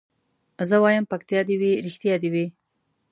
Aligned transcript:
زه 0.69 0.75
وايم 0.83 1.05
پکتيا 1.11 1.41
دي 1.47 1.55
وي 1.61 1.71
رښتيا 1.85 2.15
دي 2.21 2.29
وي 2.33 2.45